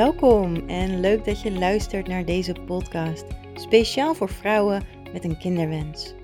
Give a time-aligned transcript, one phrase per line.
[0.00, 3.24] Welkom en leuk dat je luistert naar deze podcast,
[3.54, 6.14] speciaal voor vrouwen met een kinderwens.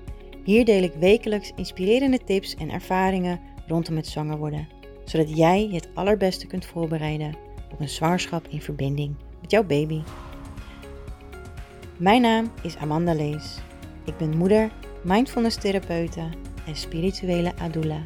[0.43, 4.67] Hier deel ik wekelijks inspirerende tips en ervaringen rondom het zwanger worden,
[5.05, 7.35] zodat jij het allerbeste kunt voorbereiden
[7.71, 10.01] op een zwangerschap in verbinding met jouw baby.
[11.97, 13.57] Mijn naam is Amanda Lees.
[14.05, 14.71] Ik ben moeder,
[15.03, 16.29] mindfulness therapeute
[16.65, 18.03] en spirituele adula.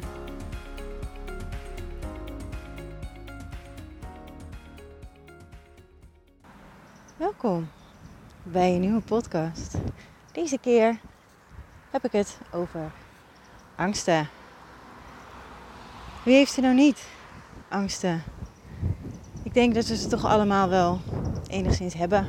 [7.42, 7.68] Welkom
[8.42, 9.74] bij een nieuwe podcast.
[10.32, 11.00] Deze keer
[11.90, 12.92] heb ik het over
[13.76, 14.28] angsten.
[16.24, 17.06] Wie heeft er nou niet
[17.68, 18.22] angsten?
[19.42, 21.00] Ik denk dat we ze toch allemaal wel
[21.46, 22.28] enigszins hebben,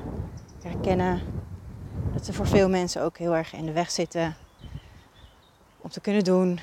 [0.63, 1.21] herkennen.
[2.13, 4.35] Dat ze voor veel mensen ook heel erg in de weg zitten
[5.81, 6.59] om te kunnen doen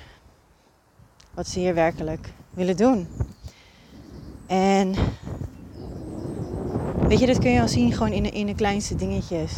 [1.34, 3.08] wat ze hier werkelijk willen doen.
[4.47, 4.94] En
[7.11, 9.53] Weet je, dat kun je al zien gewoon in de, in de kleinste dingetjes.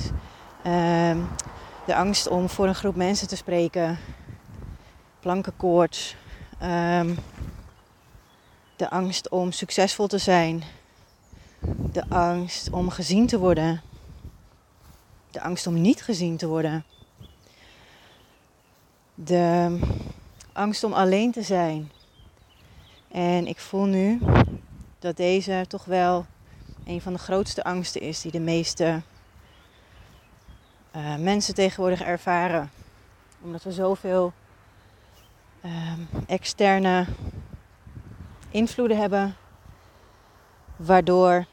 [0.63, 1.19] Ehm,
[1.87, 3.99] de angst om voor een groep mensen te spreken.
[5.21, 6.17] Plankenkoorts.
[6.63, 7.19] Um,
[8.77, 10.63] de angst om succesvol te zijn.
[11.93, 13.83] De angst om gezien te worden.
[15.31, 16.85] De angst om niet gezien te worden.
[19.15, 19.79] De
[20.53, 21.91] angst om alleen te zijn.
[23.09, 24.21] En ik voel nu
[24.99, 26.27] dat deze toch wel
[26.85, 29.03] een van de grootste angsten is die de meeste
[30.97, 32.71] uh, mensen tegenwoordig ervaren.
[33.43, 34.33] Omdat we zoveel
[35.65, 35.93] uh,
[36.27, 37.07] externe
[38.51, 39.37] invloeden hebben,
[40.77, 41.47] waardoor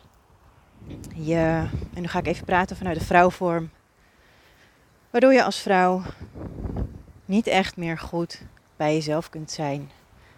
[1.16, 3.70] je, en nu ga ik even praten vanuit de vrouwvorm,
[5.10, 6.02] waardoor je als vrouw
[7.26, 8.42] niet echt meer goed
[8.76, 9.92] bij jezelf kunt zijn.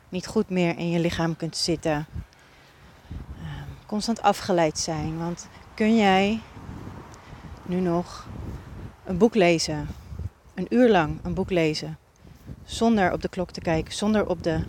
[0.10, 2.06] Niet goed meer in je lichaam kunt zitten
[3.92, 5.18] constant afgeleid zijn.
[5.18, 6.40] Want kun jij
[7.66, 8.28] nu nog
[9.06, 9.88] een boek lezen,
[10.54, 11.98] een uur lang een boek lezen,
[12.64, 14.64] zonder op de klok te kijken, zonder op, de,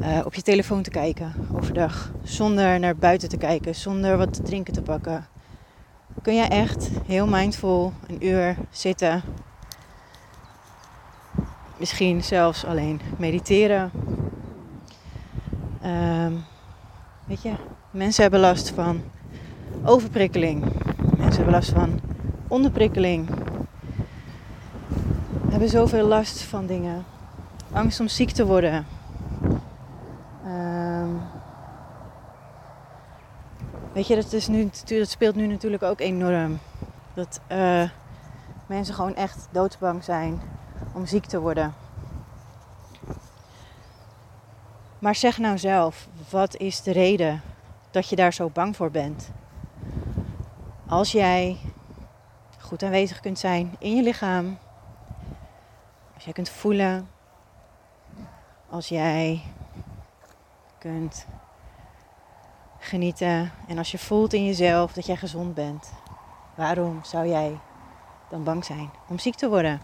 [0.00, 4.42] uh, op je telefoon te kijken overdag, zonder naar buiten te kijken, zonder wat te
[4.42, 5.26] drinken te pakken?
[6.22, 9.22] Kun jij echt heel mindful een uur zitten,
[11.76, 13.90] misschien zelfs alleen mediteren?
[15.84, 16.44] Um,
[17.26, 17.52] weet je,
[17.94, 19.02] Mensen hebben last van
[19.84, 20.64] overprikkeling.
[21.16, 22.00] Mensen hebben last van
[22.48, 23.28] onderprikkeling.
[25.48, 27.04] Hebben zoveel last van dingen.
[27.72, 28.86] Angst om ziek te worden.
[30.46, 31.20] Um,
[33.92, 34.68] weet je, dat, is nu,
[35.02, 36.58] speelt nu natuurlijk ook enorm.
[37.14, 37.88] Dat uh,
[38.66, 40.40] mensen gewoon echt doodsbang zijn
[40.92, 41.74] om ziek te worden.
[44.98, 47.42] Maar zeg nou zelf, wat is de reden
[47.94, 49.30] dat je daar zo bang voor bent.
[50.86, 51.58] Als jij
[52.60, 54.58] goed aanwezig kunt zijn in je lichaam,
[56.14, 57.08] als jij kunt voelen,
[58.68, 59.42] als jij
[60.78, 61.26] kunt
[62.78, 65.92] genieten en als je voelt in jezelf dat jij gezond bent,
[66.54, 67.58] waarom zou jij
[68.28, 69.80] dan bang zijn om ziek te worden?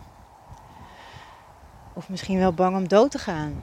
[1.92, 3.62] Of misschien wel bang om dood te gaan.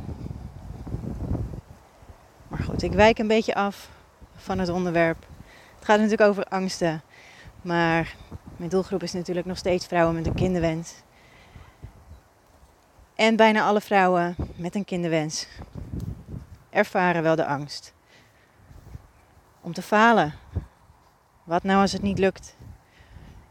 [2.47, 3.95] Maar goed, ik wijk een beetje af
[4.37, 5.25] van het onderwerp.
[5.75, 7.01] Het gaat natuurlijk over angsten.
[7.61, 8.15] Maar
[8.57, 10.93] mijn doelgroep is natuurlijk nog steeds vrouwen met een kinderwens.
[13.15, 15.47] En bijna alle vrouwen met een kinderwens
[16.77, 17.93] ervaren wel de angst.
[19.61, 20.33] Om te falen.
[21.43, 22.55] Wat nou als het niet lukt?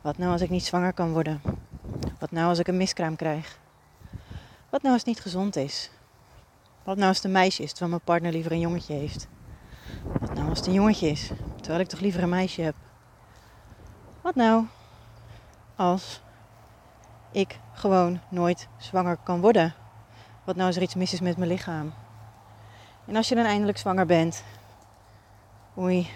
[0.00, 1.41] Wat nou als ik niet zwanger kan worden?
[2.19, 3.58] Wat nou als ik een miskraam krijg?
[4.70, 5.91] Wat nou als het niet gezond is?
[6.82, 9.28] Wat nou als het een meisje is terwijl mijn partner liever een jongetje heeft?
[10.56, 12.75] Als het een jongetje is, terwijl ik toch liever een meisje heb?
[14.21, 14.67] Wat nou
[15.75, 16.21] als
[17.32, 19.75] ik gewoon nooit zwanger kan worden?
[20.44, 21.93] Wat nou als er iets mis is met mijn lichaam?
[23.06, 24.44] En als je dan eindelijk zwanger bent,
[25.79, 26.11] oei,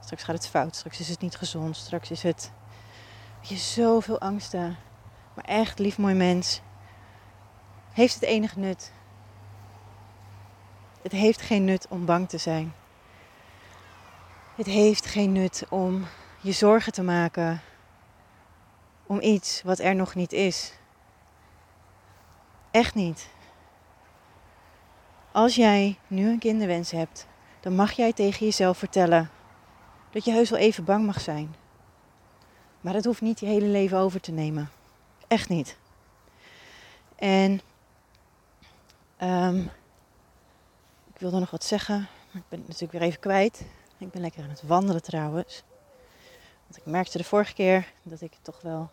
[0.00, 2.52] straks gaat het fout, straks is het niet gezond, straks is het.
[3.40, 4.76] Je zoveel angsten.
[5.34, 6.60] Maar echt, lief mooi mens,
[7.92, 8.92] heeft het enig nut
[11.02, 12.72] het heeft geen nut om bang te zijn.
[14.54, 16.06] Het heeft geen nut om
[16.40, 17.60] je zorgen te maken
[19.06, 20.72] om iets wat er nog niet is.
[22.70, 23.28] Echt niet.
[25.32, 27.26] Als jij nu een kinderwens hebt,
[27.60, 29.30] dan mag jij tegen jezelf vertellen
[30.10, 31.54] dat je heus wel even bang mag zijn.
[32.80, 34.70] Maar dat hoeft niet je hele leven over te nemen.
[35.28, 35.76] Echt niet.
[37.16, 37.60] En
[39.22, 39.70] um,
[41.14, 43.64] ik wilde nog wat zeggen, maar ik ben het natuurlijk weer even kwijt.
[44.04, 45.62] Ik ben lekker aan het wandelen trouwens.
[46.62, 48.90] Want ik merkte de vorige keer dat ik toch wel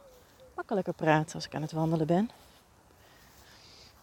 [0.55, 2.29] makkelijker praat als ik aan het wandelen ben.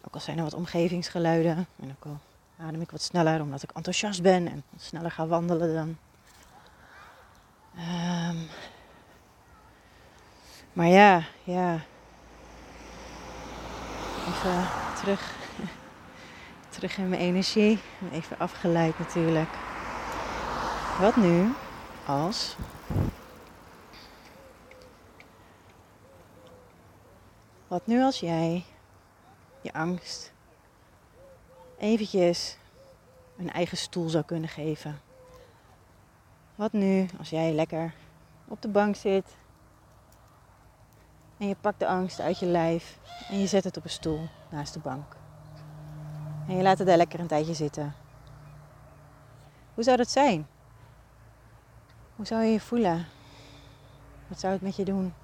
[0.06, 1.66] Ook al zijn er wat omgevingsgeluiden.
[1.81, 2.19] En ook al
[2.66, 5.96] adem ik wat sneller omdat ik enthousiast ben en sneller ga wandelen dan.
[7.75, 8.49] Um,
[10.72, 11.81] maar ja, ja.
[14.28, 14.66] Even
[15.00, 15.34] terug.
[16.75, 17.78] terug in mijn energie.
[18.12, 19.68] Even afgeleid natuurlijk.
[20.98, 21.54] Wat nu
[22.06, 22.56] als.
[27.68, 28.64] Wat nu als jij
[29.60, 30.32] je angst
[31.76, 32.58] eventjes
[33.36, 35.00] een eigen stoel zou kunnen geven?
[36.54, 37.94] Wat nu als jij lekker
[38.48, 39.36] op de bank zit
[41.36, 42.98] en je pakt de angst uit je lijf
[43.28, 45.16] en je zet het op een stoel naast de bank.
[46.48, 47.94] En je laat het daar lekker een tijdje zitten.
[49.74, 50.46] Hoe zou dat zijn?
[52.19, 53.06] Hoe zou je je voelen?
[54.26, 55.15] Wat zou het met je doen?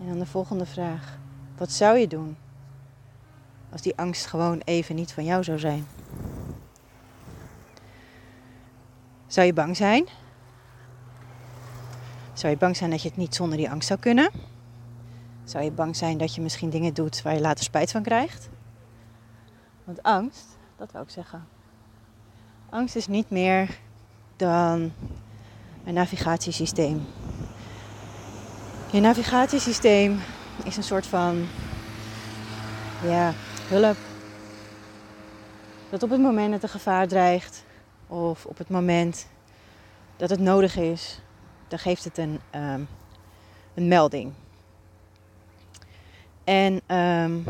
[0.00, 1.18] En dan de volgende vraag.
[1.56, 2.36] Wat zou je doen
[3.72, 5.86] als die angst gewoon even niet van jou zou zijn?
[9.26, 10.06] Zou je bang zijn?
[12.32, 14.30] Zou je bang zijn dat je het niet zonder die angst zou kunnen?
[15.44, 18.48] Zou je bang zijn dat je misschien dingen doet waar je later spijt van krijgt?
[19.84, 21.48] Want angst, dat wil ik zeggen.
[22.70, 23.84] Angst is niet meer
[24.36, 24.92] dan
[25.84, 27.06] een navigatiesysteem.
[28.90, 30.20] Je navigatiesysteem
[30.64, 31.46] is een soort van
[33.02, 33.32] ja,
[33.68, 33.96] hulp.
[35.90, 37.64] Dat op het moment dat er gevaar dreigt,
[38.06, 39.26] of op het moment
[40.16, 41.20] dat het nodig is,
[41.68, 42.80] dan geeft het een, ehm,
[43.74, 44.32] een melding.
[46.44, 47.44] En um,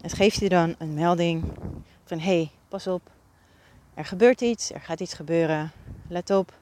[0.00, 1.44] het geeft je dan een melding
[2.04, 3.10] van hé, hey, pas op,
[3.94, 5.72] er gebeurt iets, er gaat iets gebeuren,
[6.12, 6.52] let op,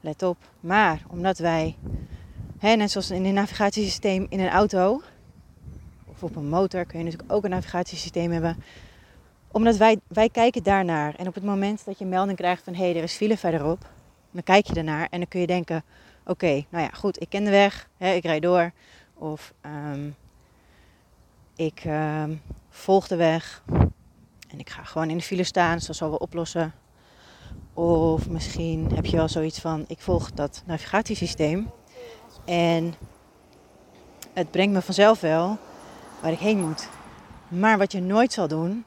[0.00, 0.36] let op.
[0.60, 1.76] Maar omdat wij,
[2.58, 5.02] hè, net zoals in een navigatiesysteem in een auto
[6.04, 8.56] of op een motor, kun je natuurlijk ook een navigatiesysteem hebben
[9.54, 11.14] omdat wij, wij kijken daarnaar.
[11.14, 13.90] En op het moment dat je melding krijgt van hé, hey, er is file verderop,
[14.30, 15.84] dan kijk je ernaar en dan kun je denken:
[16.24, 18.72] oké, nou ja, goed, ik ken de weg, hè, ik rijd door.
[19.14, 20.10] Of ehm,
[21.56, 23.62] ik um, volg de weg
[24.48, 26.72] en ik ga gewoon in de file staan, dus dat zal wel oplossen.
[27.74, 31.70] Of misschien heb je wel zoiets van: ik volg dat navigatiesysteem
[32.44, 32.94] en
[34.32, 35.58] het brengt me vanzelf wel
[36.20, 36.88] waar ik heen moet.
[37.48, 38.84] Maar wat je nooit zal doen,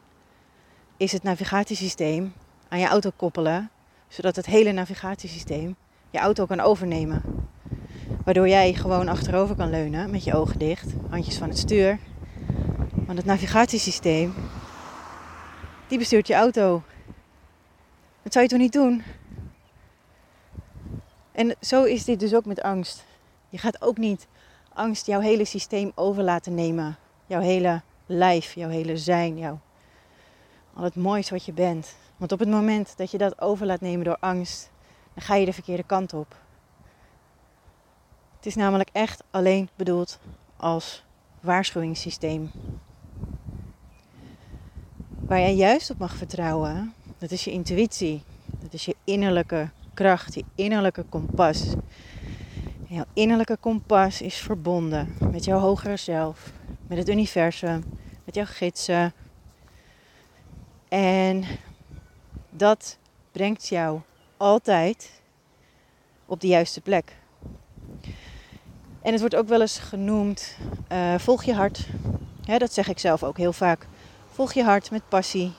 [0.97, 2.33] is het navigatiesysteem
[2.69, 3.69] aan je auto koppelen,
[4.07, 5.75] zodat het hele navigatiesysteem
[6.09, 7.21] je auto kan overnemen.
[8.23, 11.99] Waardoor jij gewoon achterover kan leunen met je ogen dicht, handjes van het stuur.
[13.05, 14.33] Want het navigatiesysteem,
[15.87, 16.83] die bestuurt je auto.
[18.29, 19.03] Zou je toch niet doen?
[21.31, 23.05] En zo is dit dus ook met angst.
[23.49, 24.27] Je gaat ook niet
[24.73, 26.97] angst jouw hele systeem over laten nemen.
[27.25, 29.59] Jouw hele lijf, jouw hele zijn, jouw
[30.73, 31.95] al het moois wat je bent.
[32.17, 34.71] Want op het moment dat je dat over laat nemen door angst,
[35.13, 36.35] dan ga je de verkeerde kant op.
[38.35, 40.19] Het is namelijk echt alleen bedoeld
[40.57, 41.05] als
[41.39, 42.51] waarschuwingssysteem.
[45.19, 48.23] Waar jij juist op mag vertrouwen, dat is je intuïtie.
[48.45, 51.73] Dat is je innerlijke kracht, je innerlijke kompas.
[52.89, 56.51] En jouw innerlijke kompas is verbonden met jouw hogere zelf,
[56.87, 57.83] met het universum,
[58.23, 59.13] met jouw gidsen,
[60.87, 61.43] en
[62.49, 62.97] dat
[63.31, 63.99] brengt jou
[64.37, 65.21] altijd
[66.25, 67.15] op de juiste plek.
[69.01, 70.57] En het wordt ook wel eens genoemd:
[70.91, 71.87] uh, volg je hart.
[72.57, 73.87] dat zeg ik zelf ook heel vaak.
[74.31, 75.53] Volg je hart met passie.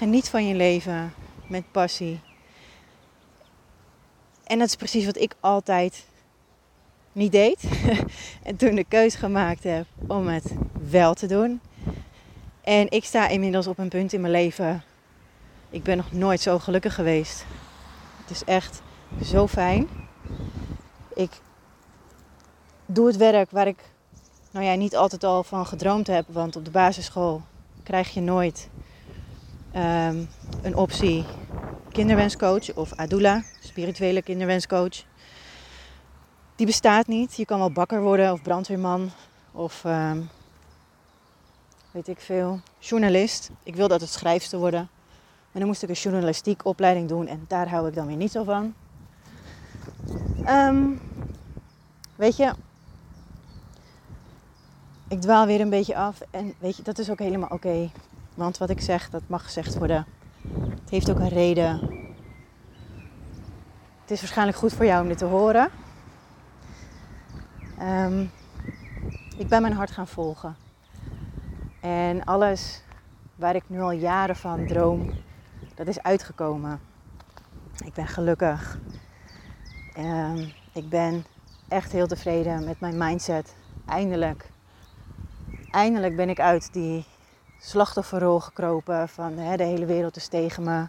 [0.00, 1.14] Geniet van je leven
[1.46, 2.20] met passie.
[4.44, 6.06] En dat is precies wat ik altijd
[7.12, 7.64] niet deed.
[8.42, 10.54] en toen de keus gemaakt heb om het
[10.90, 11.60] wel te doen.
[12.60, 14.82] En ik sta inmiddels op een punt in mijn leven.
[15.70, 17.44] Ik ben nog nooit zo gelukkig geweest.
[18.20, 18.82] Het is echt
[19.24, 19.88] zo fijn.
[21.14, 21.30] Ik
[22.86, 23.84] doe het werk waar ik
[24.50, 26.24] nou ja, niet altijd al van gedroomd heb.
[26.28, 27.42] Want op de basisschool
[27.82, 28.68] krijg je nooit
[29.76, 30.28] um,
[30.62, 31.24] een optie
[31.92, 35.04] kinderwenscoach of Adula, spirituele kinderwenscoach.
[36.56, 37.36] Die bestaat niet.
[37.36, 39.10] Je kan wel bakker worden of brandweerman
[39.52, 40.28] of um,
[41.90, 43.50] weet ik veel, journalist.
[43.62, 44.88] Ik wilde altijd schrijfster worden.
[45.52, 48.32] En dan moest ik een journalistiek opleiding doen en daar hou ik dan weer niet
[48.32, 48.74] zo van.
[50.48, 51.00] Um,
[52.16, 52.52] weet je,
[55.08, 57.90] ik dwaal weer een beetje af en weet je, dat is ook helemaal oké.
[58.40, 60.06] Want wat ik zeg, dat mag gezegd worden.
[60.80, 61.70] Het heeft ook een reden.
[64.00, 65.70] het is waarschijnlijk goed voor jou om dit te horen.
[67.78, 68.26] Ehm,
[69.38, 70.56] ik ben mijn hart gaan volgen.
[71.80, 72.82] En alles
[73.34, 75.12] waar ik nu al jaren van droom,
[75.74, 76.80] dat is uitgekomen.
[77.84, 78.78] Ik ben gelukkig.
[79.94, 81.24] Ehm, ik ben
[81.68, 83.54] echt heel tevreden met mijn mindset.
[83.86, 84.50] Eindelijk.
[85.70, 87.04] Eindelijk ben ik uit die
[87.60, 90.86] slachtofferrol gekropen van hè, de hele wereld is tegen me.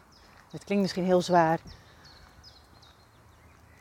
[0.52, 1.60] Het klinkt misschien heel zwaar.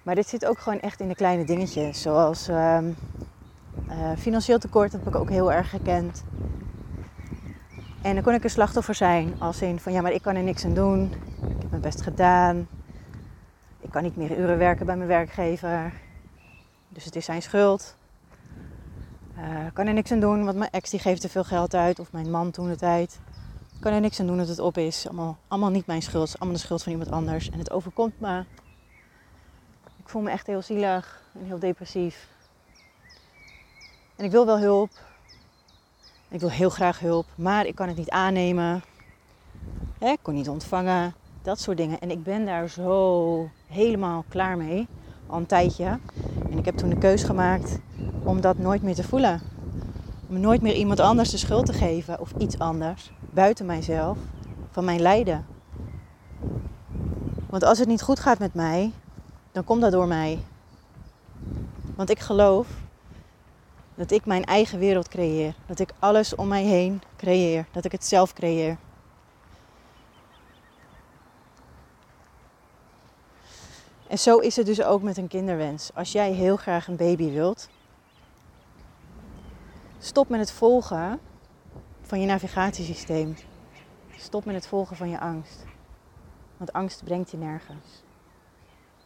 [0.02, 2.02] Maar dit zit ook gewoon echt in de kleine dingetjes.
[2.02, 2.96] Zoals um,
[3.88, 6.24] uh, financieel tekort heb ik ook heel erg gekend.
[8.02, 10.42] En dan kon ik een slachtoffer zijn als in van ja, maar ik kan er
[10.42, 11.12] niks aan doen.
[11.42, 12.68] Ik heb mijn best gedaan.
[13.80, 15.92] Ik kan niet meer uren werken bij mijn werkgever.
[16.88, 17.96] Dus het is zijn schuld.
[19.40, 21.98] Uh, kan er niks aan doen, want mijn ex die geeft te veel geld uit.
[21.98, 23.20] Of mijn man toen de tijd.
[23.80, 25.06] Kan er niks aan doen dat het op is.
[25.06, 26.34] Allemaal, allemaal niet mijn schuld.
[26.38, 27.50] allemaal de schuld van iemand anders.
[27.50, 28.44] En het overkomt me.
[29.98, 32.28] Ik voel me echt heel zielig en heel depressief.
[34.16, 34.90] En ik wil wel hulp.
[36.28, 38.82] Ik wil heel graag hulp, maar ik kan het niet aannemen.
[39.98, 41.14] ik kon niet ontvangen.
[41.42, 42.00] Dat soort dingen.
[42.00, 44.88] En ik ben daar zo helemaal klaar mee.
[45.26, 45.98] Al een tijdje.
[46.50, 47.78] En ik heb toen de keus gemaakt
[48.30, 49.40] om dat nooit meer te voelen.
[50.28, 53.12] Om nooit meer iemand anders de schuld te geven of iets anders.
[53.30, 54.18] Buiten mijzelf.
[54.70, 55.46] Van mijn lijden.
[57.48, 58.92] Want als het niet goed gaat met mij,
[59.52, 60.38] dan komt dat door mij.
[61.96, 62.68] Want ik geloof
[63.94, 65.54] dat ik mijn eigen wereld creëer.
[65.66, 67.66] Dat ik alles om mij heen creëer.
[67.72, 68.76] Dat ik het zelf creëer.
[74.06, 75.90] En zo is het dus ook met een kinderwens.
[75.94, 77.68] Als jij heel graag een baby wilt,
[80.00, 81.20] stop met het volgen
[82.02, 83.36] van je navigatiesysteem.
[84.16, 85.64] Stop met het volgen van je angst.
[86.56, 88.02] Want angst brengt je nergens.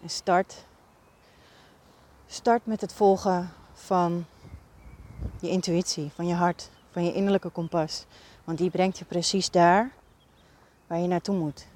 [0.03, 0.65] En start,
[2.27, 4.25] start met het volgen van
[5.41, 8.07] je intuïtie, van je hart, van je innerlijke kompas.
[8.45, 9.91] Want die brengt je precies daar
[10.87, 11.67] waar je naartoe moet.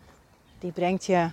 [0.59, 1.31] Die brengt je.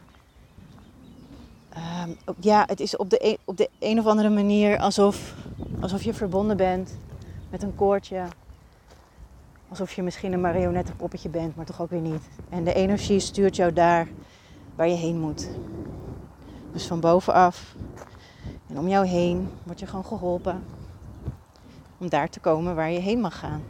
[1.78, 2.04] Uh,
[2.40, 5.36] ja, het is op de, een, op de of andere manier alsof,
[5.82, 6.98] alsof je verbonden bent
[7.50, 8.24] met een koordje.
[9.70, 12.28] Alsof je misschien een marionettenpoppetje bent, maar toch ook weer niet.
[12.50, 14.08] En de energie stuurt jou daar
[14.76, 15.50] waar je heen moet.
[16.72, 17.76] Dus van bovenaf
[18.68, 20.64] en om jou heen word je gewoon geholpen
[21.98, 23.64] om daar te komen waar je heen mag gaan.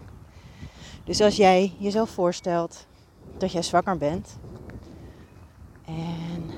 [1.04, 2.88] Dus als jij jezelf voorstelt
[3.38, 4.38] dat jij zwanger bent
[5.86, 6.50] en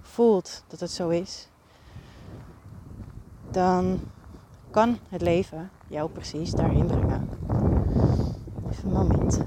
[0.00, 1.48] voelt dat het zo is,
[3.50, 4.00] dan
[4.76, 7.28] kan het leven jou precies daarheen brengen.
[8.70, 9.40] Even moment.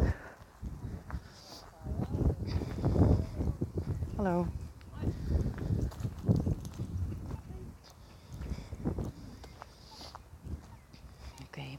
[4.15, 4.47] Hallo.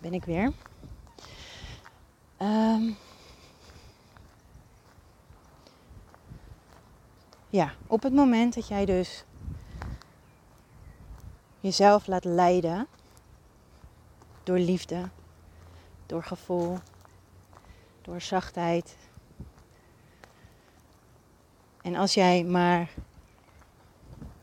[0.01, 0.53] ben ik weer.
[2.39, 2.97] Um,
[7.49, 9.25] ja, op het moment dat jij dus
[11.61, 12.87] jezelf laat leiden
[14.43, 15.09] door liefde,
[16.07, 16.79] door gevoel,
[18.03, 18.97] door zachtheid.
[21.83, 22.91] En als jij maar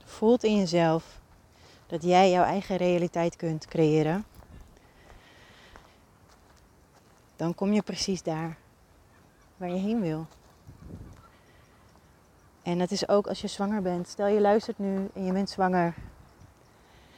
[0.04, 1.20] voelt in jezelf
[1.88, 4.26] dat jij jouw eigen realiteit kunt creëren
[7.38, 8.58] dan kom je precies daar
[9.58, 10.26] waar je heen wil.
[12.64, 14.08] En dat is ook als je zwanger bent.
[14.08, 15.94] Stel je luistert nu en je bent zwanger.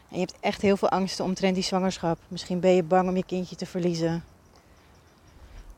[0.09, 2.19] En je hebt echt heel veel angsten omtrent die zwangerschap.
[2.27, 4.23] Misschien ben je bang om je kindje te verliezen.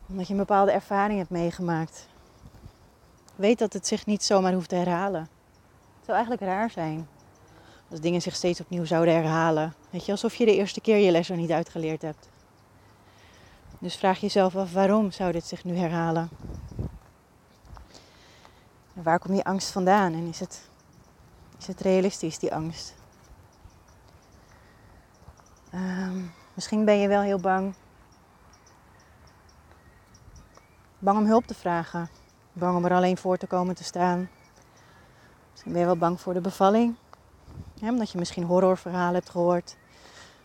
[0.07, 2.07] Omdat je een bepaalde ervaring hebt meegemaakt.
[3.35, 5.21] Weet dat het zich niet zomaar hoeft te herhalen.
[5.21, 7.07] Het zou eigenlijk raar zijn.
[7.89, 9.73] Als dingen zich steeds opnieuw zouden herhalen.
[9.89, 12.29] Weet je, alsof je de eerste keer je les er niet uitgeleerd hebt.
[13.79, 16.29] Dus vraag jezelf af waarom zou dit zich nu herhalen?
[18.93, 20.13] En waar komt die angst vandaan?
[20.13, 20.69] En is het,
[21.59, 22.93] is het realistisch, die angst?
[25.73, 27.73] Um, misschien ben je wel heel bang.
[30.99, 32.09] Bang om hulp te vragen.
[32.53, 34.29] Bang om er alleen voor te komen te staan.
[35.51, 36.95] Misschien ben je wel bang voor de bevalling.
[37.81, 39.75] omdat je misschien horrorverhalen hebt gehoord.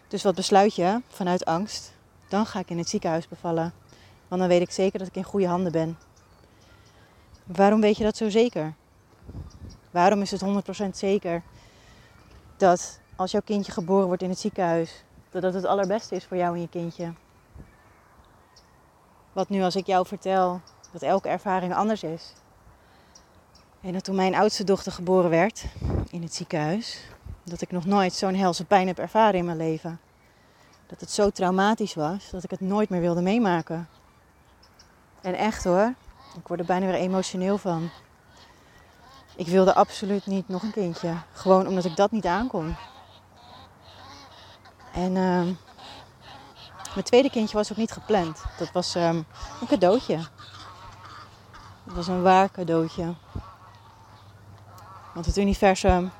[0.08, 1.94] Dus wat besluit je vanuit angst?
[2.28, 3.72] dan ga ik in het ziekenhuis bevallen.
[4.28, 5.98] Want dan weet ik zeker dat ik in goede handen ben.
[7.44, 8.74] Waarom weet je dat zo zeker?
[9.90, 10.42] Waarom is het
[10.84, 11.42] 100% zeker
[12.56, 15.04] dat als jouw kindje geboren wordt in het ziekenhuis,
[15.42, 17.12] dat dat het allerbeste is voor jou en je kindje?
[19.32, 20.60] Wat nu als ik jou vertel
[20.92, 22.32] dat elke ervaring anders is?
[23.80, 25.64] En dat toen mijn oudste dochter geboren werd
[26.10, 27.06] in het ziekenhuis,
[27.44, 30.00] dat ik nog nooit zo'n helse pijn heb ervaren in mijn leven.
[30.86, 33.88] Dat het zo traumatisch was dat ik het nooit meer wilde meemaken.
[35.20, 35.94] En echt hoor,
[36.36, 37.90] ik word er bijna weer emotioneel van.
[39.36, 41.12] Ik wilde absoluut niet nog een kindje.
[41.32, 42.76] Gewoon omdat ik dat niet aankon.
[44.96, 45.42] En uh,
[46.94, 48.42] mijn tweede kindje was ook niet gepland.
[48.58, 49.26] Dat was um,
[49.60, 50.16] een cadeautje.
[51.84, 53.14] Dat was een waar cadeautje.
[55.14, 56.10] Want het universum,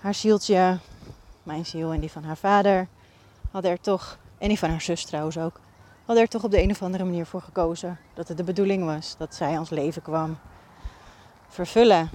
[0.00, 0.78] haar zieltje,
[1.42, 2.88] mijn ziel en die van haar vader,
[3.50, 5.60] hadden er toch, en die van haar zus trouwens ook,
[6.04, 7.98] hadden er toch op de een of andere manier voor gekozen.
[8.14, 10.38] Dat het de bedoeling was dat zij ons leven kwam
[11.48, 12.10] vervullen.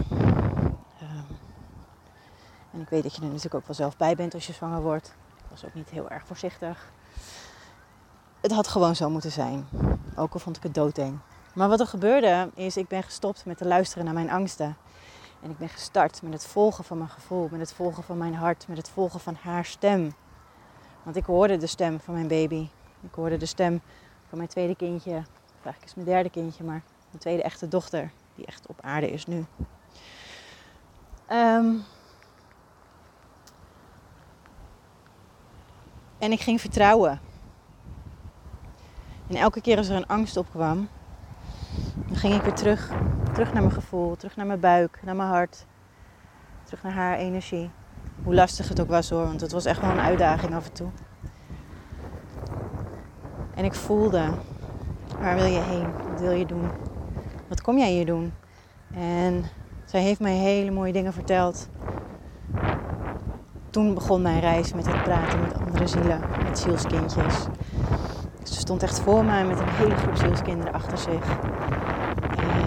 [2.92, 5.14] Weet dat je er natuurlijk ook wel zelf bij bent als je zwanger wordt.
[5.38, 6.92] Ik was ook niet heel erg voorzichtig.
[8.42, 9.68] Het had gewoon zo moeten zijn.
[10.16, 11.20] Ook al vond ik het doodeng.
[11.54, 14.78] Maar wat er gebeurde is, ik ben gestopt met te luisteren naar mijn angsten.
[15.42, 18.36] En ik ben gestart met het volgen van mijn gevoel, met het volgen van mijn
[18.36, 20.14] hart, met het volgen van haar stem.
[21.04, 22.70] Want ik hoorde de stem van mijn baby.
[23.02, 23.82] Ik hoorde de stem
[24.30, 25.12] van mijn tweede kindje.
[25.64, 29.26] Eigenlijk is mijn derde kindje, maar mijn tweede echte dochter, die echt op aarde is
[29.26, 29.46] nu.
[31.32, 31.84] Um,
[36.22, 37.20] en ik ging vertrouwen.
[39.28, 40.88] En elke keer als er een angst opkwam,
[42.08, 42.92] dan ging ik weer terug.
[43.34, 45.66] Terug naar mijn gevoel, terug naar mijn buik, naar mijn hart.
[46.64, 47.70] Terug naar haar energie.
[48.24, 50.74] Hoe lastig het ook was hoor, want het was echt wel een uitdaging af en
[50.74, 50.90] toe.
[53.56, 54.30] En ik voelde,
[55.20, 55.88] waar wil je heen?
[56.10, 56.70] Wat wil je doen?
[57.48, 58.34] Wat kom jij hier doen?
[58.94, 59.46] En
[59.86, 61.70] zij heeft mij hele mooie dingen verteld.
[63.72, 67.36] Toen begon mijn reis met het praten met andere zielen, met zielskindjes.
[68.44, 71.38] Ze stond echt voor mij met een hele groep zielskinderen achter zich.
[72.38, 72.62] En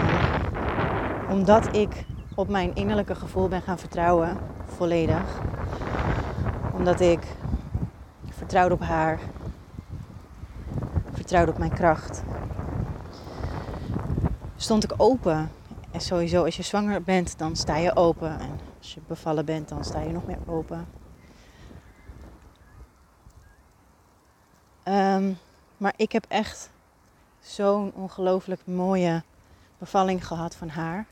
[1.29, 5.41] omdat ik op mijn innerlijke gevoel ben gaan vertrouwen, volledig.
[6.73, 7.19] Omdat ik
[8.29, 9.19] vertrouwde op haar,
[11.13, 12.23] vertrouwde op mijn kracht.
[14.55, 15.51] Stond ik open.
[15.91, 18.39] En sowieso, als je zwanger bent, dan sta je open.
[18.39, 20.87] En als je bevallen bent, dan sta je nog meer open.
[25.15, 25.37] Um,
[25.77, 26.69] maar ik heb echt
[27.39, 29.23] zo'n ongelooflijk mooie
[29.77, 31.05] bevalling gehad van haar.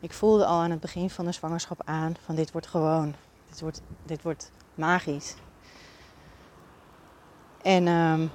[0.00, 3.14] Ik voelde al aan het begin van de zwangerschap aan van dit wordt gewoon,
[3.48, 5.34] dit wordt, dit wordt magisch.
[7.62, 8.30] En um,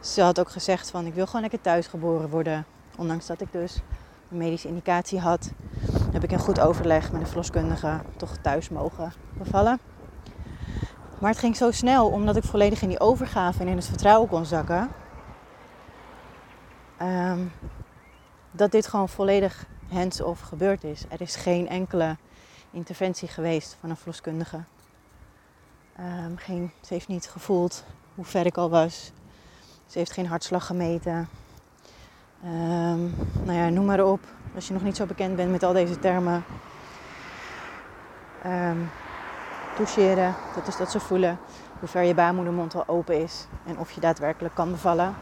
[0.00, 2.66] ze had ook gezegd van ik wil gewoon lekker thuis geboren worden.
[2.96, 3.80] Ondanks dat ik dus
[4.30, 5.52] een medische indicatie had,
[6.12, 9.89] heb ik in goed overleg met de verloskundige toch thuis mogen bevallen.
[11.20, 14.28] Maar het ging zo snel, omdat ik volledig in die overgave en in het vertrouwen
[14.28, 14.88] kon zakken.
[16.96, 17.40] Ehm,
[18.50, 21.04] dat dit gewoon volledig hands-off gebeurd is.
[21.08, 22.16] Er is geen enkele
[22.70, 24.60] interventie geweest van een verloskundige.
[26.00, 29.12] Um, geen, ze heeft niet gevoeld hoe ver ik al was.
[29.86, 31.28] Ze heeft geen hartslag gemeten.
[32.44, 34.20] Um, nou ja, noem maar op.
[34.54, 36.44] Als je nog niet zo bekend bent met al deze termen.
[38.46, 38.90] Um,
[39.74, 41.38] toucheren, dat is dat ze voelen
[41.78, 45.14] hoe ver je baarmoedermond al open is en of je daadwerkelijk kan bevallen.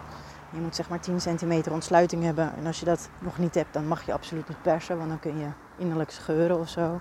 [0.50, 2.52] Je moet zeg maar 10 centimeter ontsluiting hebben.
[2.56, 5.18] En als je dat nog niet hebt, dan mag je absoluut niet persen, want dan
[5.20, 7.00] kun je innerlijk scheuren of zo.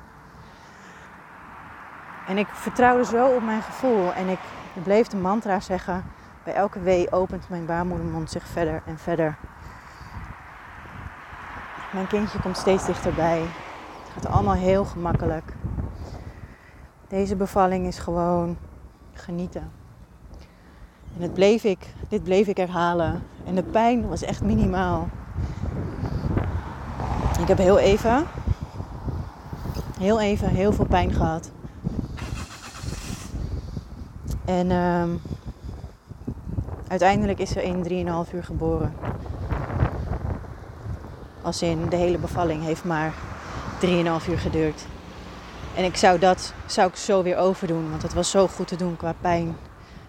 [2.28, 4.40] En ik vertrouwde zo op mijn gevoel en ik
[4.84, 6.04] bleef de mantra zeggen.
[6.44, 9.38] Bij elke wee opent mijn baarmoedermond zich verder en verder.
[11.92, 13.40] Mijn kindje komt steeds dichterbij.
[13.40, 15.54] Het gaat allemaal heel gemakkelijk.
[17.08, 18.58] Deze bevalling is gewoon
[19.14, 19.72] genieten.
[21.16, 23.24] En het bleef ik, dit bleef ik herhalen.
[23.46, 25.08] En de pijn was echt minimaal.
[27.40, 28.26] Ik heb heel even,
[30.00, 31.52] heel even, heel veel pijn gehad.
[34.46, 35.04] En uh,
[36.88, 38.94] uiteindelijk is ze in 3,5 uur geboren.
[41.42, 43.14] Als in de hele bevalling heeft maar
[43.86, 43.90] 3,5
[44.30, 44.86] uur geduurd.
[45.78, 48.76] En ik zou dat zou ik zo weer overdoen, want het was zo goed te
[48.76, 49.58] doen qua pijn,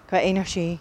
[0.05, 0.79] qua energie.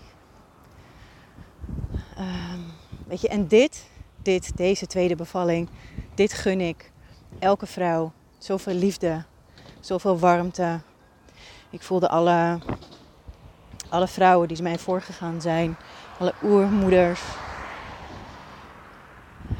[2.18, 2.64] Um,
[3.06, 3.88] weet je, en dit,
[4.22, 5.68] dit, deze tweede bevalling,
[6.14, 6.92] dit gun ik
[7.38, 8.12] elke vrouw.
[8.38, 9.24] Zoveel liefde,
[9.80, 10.80] zoveel warmte.
[11.70, 12.58] Ik voelde alle,
[13.88, 15.76] alle vrouwen die mij voorgegaan zijn,
[16.18, 17.20] alle oermoeders,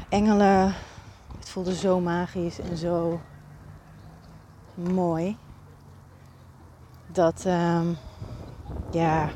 [0.09, 0.75] engelen.
[1.39, 3.21] Het voelde zo magisch en zo
[4.79, 5.37] mooi.
[7.07, 7.97] Dat, um,
[8.91, 9.29] ja,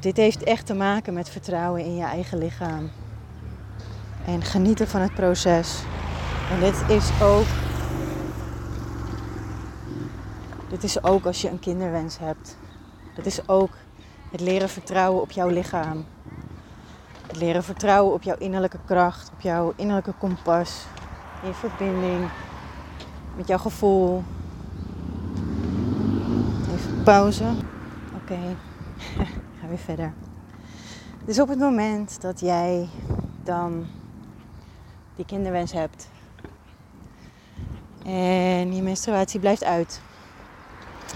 [0.00, 2.90] dit heeft echt te maken met vertrouwen in je eigen lichaam.
[4.24, 5.82] En genieten van het proces.
[6.50, 7.46] En dit is ook.
[10.68, 12.56] Dit is ook als je een kinderwens hebt.
[13.14, 13.70] Dat is ook
[14.30, 16.04] het leren vertrouwen op jouw lichaam.
[17.26, 20.86] Het leren vertrouwen op jouw innerlijke kracht, op jouw innerlijke kompas.
[21.42, 22.28] In verbinding
[23.36, 24.22] met jouw gevoel.
[26.74, 27.44] Even pauze.
[28.22, 28.38] Oké,
[29.60, 30.12] ga weer verder.
[31.24, 32.88] Dus op het moment dat jij
[33.42, 33.86] dan
[35.16, 36.08] die kinderwens hebt
[38.04, 40.00] en je menstruatie blijft uit,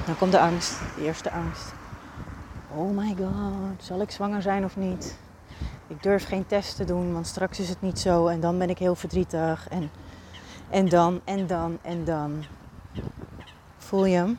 [0.06, 1.72] dan komt de angst, de eerste angst.
[2.74, 5.18] Oh my god, zal ik zwanger zijn of niet?
[5.86, 8.70] Ik durf geen test te doen, want straks is het niet zo en dan ben
[8.70, 9.68] ik heel verdrietig.
[9.68, 9.90] En,
[10.70, 12.44] en dan, en dan, en dan.
[13.78, 14.38] Voel je hem?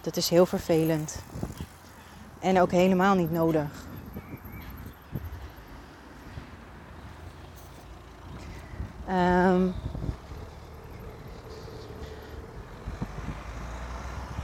[0.00, 1.22] Dat is heel vervelend.
[2.38, 3.88] En ook helemaal niet nodig.
[9.08, 9.74] Um,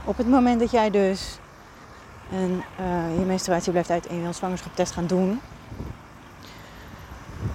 [0.03, 1.39] op het moment dat jij dus
[2.31, 5.41] en uh, je menstruatie blijft uit en een zwangerschapstest gaan doen,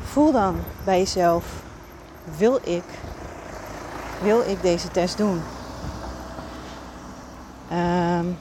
[0.03, 1.63] voel dan bij jezelf:
[2.25, 2.85] wil ik,
[4.23, 5.41] wil ik deze test doen?
[7.73, 8.37] Um,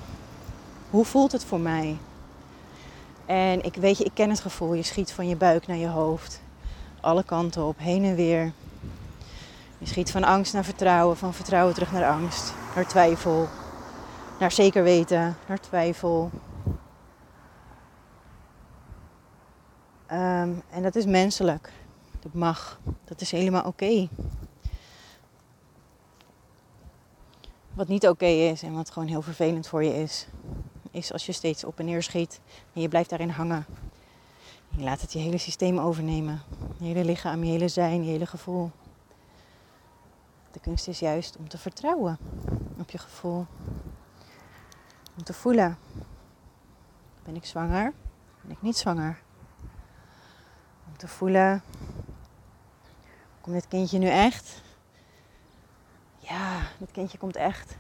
[0.90, 1.98] hoe voelt het voor mij?
[3.26, 4.74] En ik weet je, ik ken het gevoel.
[4.74, 6.42] Je schiet van je buik naar je hoofd.
[7.02, 8.52] Alle kanten op, heen en weer.
[9.78, 13.48] Je schiet van angst naar vertrouwen, van vertrouwen terug naar angst, naar twijfel,
[14.40, 16.32] naar zeker weten, naar twijfel.
[20.12, 21.72] Um, en dat is menselijk.
[22.22, 22.80] Dat mag.
[23.04, 24.08] Dat is helemaal oké.
[27.74, 30.28] Wat niet oké is en wat gewoon heel vervelend voor je is,
[30.92, 32.42] is als je steeds op en neer schiet
[32.74, 33.66] en je blijft daarin hangen.
[34.70, 36.42] Je laat het je hele systeem overnemen.
[36.78, 38.72] Je hele lichaam, je hele zijn, je hele gevoel.
[40.52, 42.18] De kunst is juist om te vertrouwen
[42.80, 43.46] op je gevoel.
[45.18, 45.78] Om te voelen.
[47.24, 47.94] Ben ik zwanger?
[48.42, 49.22] Ben ik niet zwanger?
[50.88, 51.64] Om te voelen.
[53.42, 54.62] Komt dit kindje nu echt?
[56.20, 57.76] Ja, dit kindje komt echt.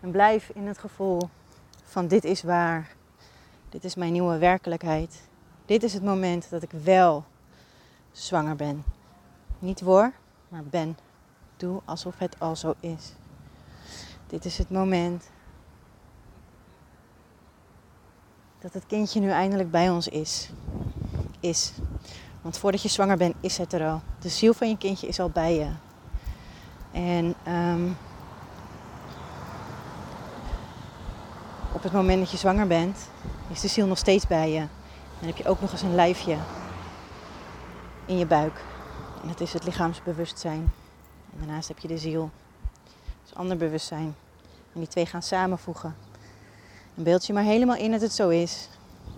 [0.00, 1.28] En blijf in het gevoel
[1.84, 2.94] van dit is waar.
[3.68, 5.28] Dit is mijn nieuwe werkelijkheid.
[5.66, 7.24] Dit is het moment dat ik wel
[8.12, 8.84] zwanger ben.
[9.58, 10.12] Niet word,
[10.48, 10.96] maar ben.
[11.56, 13.12] Doe alsof het al zo is.
[14.26, 15.30] Dit is het moment
[18.58, 20.50] dat het kindje nu eindelijk bij ons is.
[21.40, 21.72] Is.
[22.42, 24.00] Want voordat je zwanger bent, is het er al.
[24.18, 25.68] De ziel van je kindje is al bij je.
[26.92, 27.96] En um,
[31.72, 33.08] op het moment dat je zwanger bent,
[33.48, 34.66] is de ziel nog steeds bij je.
[35.18, 36.36] Dan heb je ook nog eens een lijfje
[38.06, 38.64] in je buik.
[39.22, 40.72] En dat is het lichaamsbewustzijn.
[41.32, 42.30] En daarnaast heb je de ziel.
[43.22, 44.14] Dus ander bewustzijn.
[44.72, 45.96] En die twee gaan samenvoegen.
[46.94, 48.68] En beeld je maar helemaal in dat het zo is.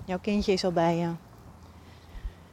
[0.04, 1.11] Jouw kindje is al bij je.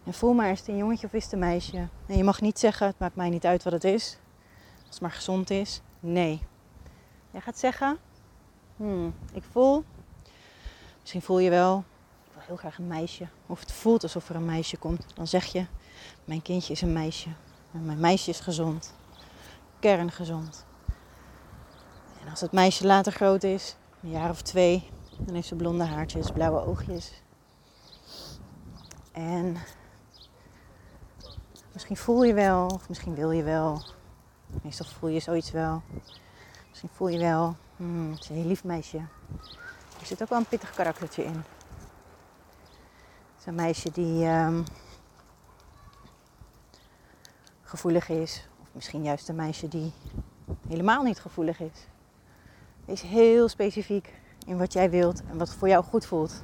[0.09, 1.87] En voel maar, is het een jongetje of is het een meisje?
[2.05, 4.17] En je mag niet zeggen, het maakt mij niet uit wat het is.
[4.77, 5.81] Als het maar gezond is.
[5.99, 6.41] Nee.
[7.31, 7.97] Jij gaat zeggen,
[8.75, 9.83] hmm, ik voel,
[10.99, 11.83] misschien voel je wel,
[12.25, 13.27] ik wil heel graag een meisje.
[13.45, 15.05] Of het voelt alsof er een meisje komt.
[15.13, 15.65] Dan zeg je,
[16.25, 17.29] mijn kindje is een meisje.
[17.73, 18.93] En mijn meisje is gezond.
[19.79, 20.65] Kerngezond.
[22.21, 25.85] En als het meisje later groot is, een jaar of twee, dan heeft ze blonde
[25.85, 27.21] haartjes, blauwe oogjes.
[29.11, 29.57] En
[31.79, 33.81] misschien voel je wel, of misschien wil je wel.
[34.63, 35.81] Meestal voel je zoiets wel.
[36.67, 38.97] Misschien voel je wel, hmm, het is een heel lief meisje.
[39.99, 41.33] Er zit ook wel een pittig karaktertje in.
[41.33, 41.45] Het
[43.39, 44.63] is een meisje die um,
[47.63, 48.47] gevoelig is.
[48.61, 49.93] Of misschien juist een meisje die
[50.67, 51.87] helemaal niet gevoelig is.
[52.85, 54.13] Wees heel specifiek
[54.45, 56.43] in wat jij wilt en wat voor jou goed voelt.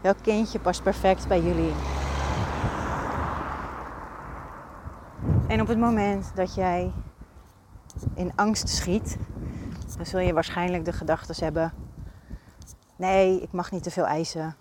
[0.00, 1.97] Welk kindje past perfect bij jullie?
[5.48, 6.92] En op het moment dat jij
[8.14, 9.16] in angst schiet,
[9.96, 11.72] dan zul je waarschijnlijk de gedachten hebben:
[12.96, 14.56] nee, ik mag niet te veel eisen.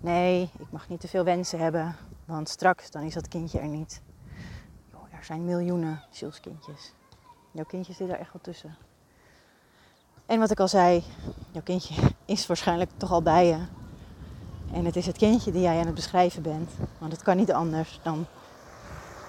[0.00, 3.68] Nee, ik mag niet te veel wensen hebben, want straks dan is dat kindje er
[3.68, 4.02] niet.
[5.10, 6.92] er zijn miljoenen zielskindjes.
[7.50, 8.76] Jouw kindje zit er echt wel tussen.
[10.26, 11.04] En wat ik al zei,
[11.50, 11.94] jouw kindje
[12.24, 13.58] is waarschijnlijk toch al bij je.
[14.72, 16.70] En het is het kindje die jij aan het beschrijven bent.
[16.98, 18.26] Want het kan niet anders dan.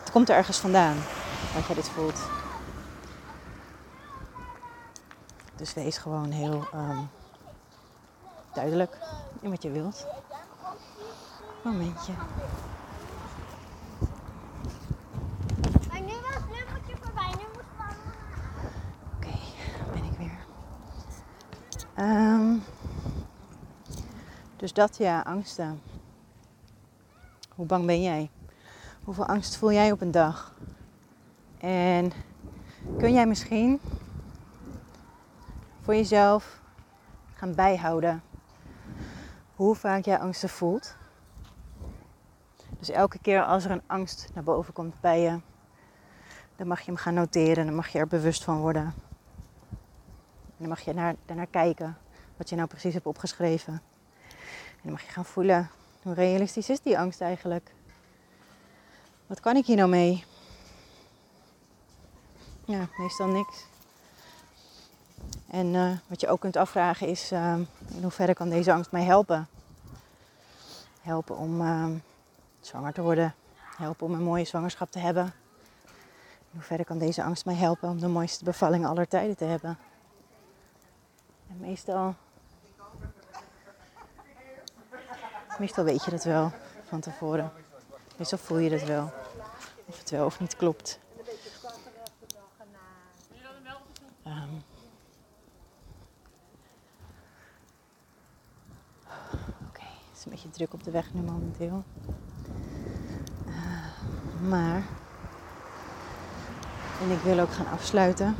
[0.07, 0.95] Het komt er ergens vandaan
[1.53, 2.19] dat jij dit voelt.
[5.55, 6.99] Dus wees gewoon heel ehm,
[8.53, 8.97] duidelijk
[9.41, 10.05] Iemand je wilt.
[11.63, 12.13] Momentje.
[15.89, 16.41] Maar nu was
[17.01, 17.97] voorbij, nu moest.
[19.15, 19.37] Oké,
[19.93, 20.45] ben ik weer.
[21.93, 22.57] Ehm,
[24.55, 25.81] dus dat ja, angsten.
[27.55, 28.29] Hoe bang ben jij?
[29.07, 30.53] Hoeveel angst voel jij op een dag?
[31.57, 32.11] En
[32.97, 33.79] kun jij misschien
[35.81, 36.59] voor jezelf
[37.33, 38.23] gaan bijhouden
[39.55, 40.95] hoe vaak jij angsten voelt?
[42.79, 45.39] Dus elke keer als er een angst naar boven komt bij je,
[46.55, 48.93] dan mag je hem gaan noteren, dan mag je er bewust van worden.
[50.45, 51.97] En dan mag je naar, daarnaar kijken
[52.37, 53.73] wat je nou precies hebt opgeschreven.
[53.73, 55.69] En dan mag je gaan voelen,
[56.01, 57.75] hoe realistisch is die angst eigenlijk?
[59.27, 60.23] Wat kan ik hier nou mee?
[62.65, 63.65] Ja, meestal niks.
[65.47, 67.53] En uh, wat je ook kunt afvragen is, uh,
[67.87, 69.47] in hoeverre kan deze angst mij helpen?
[71.01, 71.87] Helpen om uh,
[72.59, 73.35] zwanger te worden.
[73.77, 75.33] Helpen om een mooie zwangerschap te hebben.
[76.39, 79.77] In hoeverre kan deze angst mij helpen om de mooiste bevalling aller tijden te hebben?
[81.49, 82.15] En meestal,
[85.59, 86.51] meestal weet je dat wel
[86.83, 87.66] van tevoren.
[88.17, 89.11] Meestal voel je dat wel.
[89.85, 90.99] Of het wel of niet klopt.
[94.25, 94.63] Um,
[99.67, 101.83] Oké, het is een beetje druk op de weg nu momenteel.
[103.47, 104.83] Uh, maar,
[107.01, 108.35] en ik wil ook gaan afsluiten.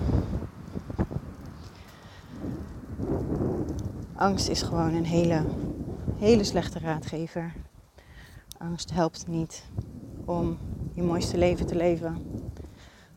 [4.15, 5.45] Angst is gewoon een hele,
[6.17, 7.53] hele slechte raadgever.
[8.57, 9.65] Angst helpt niet
[10.25, 10.57] om
[10.93, 12.17] je mooiste leven te leven.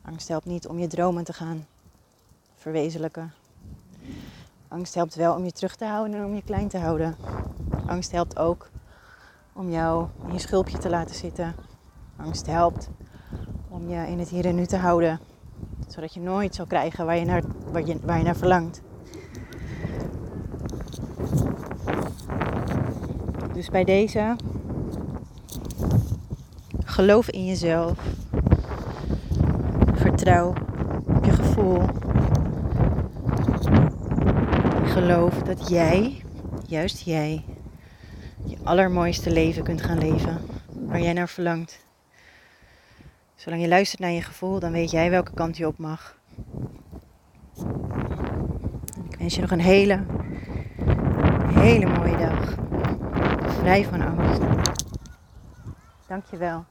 [0.01, 1.65] Angst helpt niet om je dromen te gaan
[2.55, 3.33] verwezenlijken.
[4.67, 7.15] Angst helpt wel om je terug te houden en om je klein te houden.
[7.85, 8.69] Angst helpt ook
[9.53, 11.55] om jou in je schulpje te laten zitten.
[12.17, 12.89] Angst helpt
[13.69, 15.19] om je in het hier en nu te houden.
[15.87, 18.81] Zodat je nooit zal krijgen waar je naar, waar je, waar je naar verlangt.
[23.53, 24.35] Dus bij deze
[27.01, 27.97] geloof in jezelf.
[29.93, 30.53] Vertrouw
[31.05, 31.81] op je gevoel.
[34.85, 36.23] Geloof dat jij,
[36.67, 37.43] juist jij,
[38.45, 40.37] je allermooiste leven kunt gaan leven.
[40.69, 41.85] Waar jij naar verlangt.
[43.35, 46.17] Zolang je luistert naar je gevoel, dan weet jij welke kant je op mag.
[49.09, 50.03] ik wens je nog een hele,
[51.53, 52.55] hele mooie dag.
[53.59, 54.41] Vrij van angst.
[56.07, 56.70] Dankjewel.